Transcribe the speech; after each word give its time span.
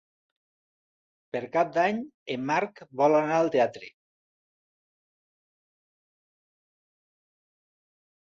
Per 1.35 1.41
Cap 1.55 1.73
d'Any 1.75 1.97
en 2.35 2.47
Marc 2.51 2.81
vol 3.01 3.17
anar 3.17 3.37
al 3.41 3.51
teatre. 3.57 3.91